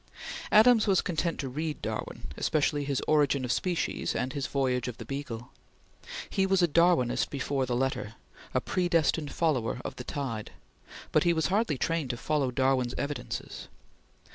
Adams 0.51 0.87
was 0.87 0.99
content 0.99 1.39
to 1.39 1.47
read 1.47 1.79
Darwin, 1.79 2.23
especially 2.35 2.83
his 2.85 3.03
"Origin 3.07 3.45
of 3.45 3.51
Species" 3.51 4.15
and 4.15 4.33
his 4.33 4.47
"Voyage 4.47 4.87
of 4.87 4.97
the 4.97 5.05
Beagle." 5.05 5.51
He 6.27 6.47
was 6.47 6.63
a 6.63 6.67
Darwinist 6.67 7.29
before 7.29 7.67
the 7.67 7.75
letter; 7.75 8.15
a 8.55 8.61
predestined 8.61 9.31
follower 9.31 9.79
of 9.85 9.97
the 9.97 10.03
tide; 10.03 10.49
but 11.11 11.23
he 11.23 11.33
was 11.33 11.49
hardly 11.53 11.77
trained 11.77 12.09
to 12.09 12.17
follow 12.17 12.49
Darwin's 12.49 12.95
evidences. 12.97 13.67